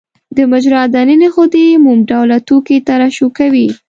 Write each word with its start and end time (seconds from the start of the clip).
د 0.35 0.37
مجرا 0.51 0.81
د 0.93 0.95
نني 1.07 1.29
غدې 1.35 1.67
موم 1.83 1.99
ډوله 2.09 2.37
توکي 2.47 2.77
ترشح 2.87 3.27
کوي. 3.37 3.67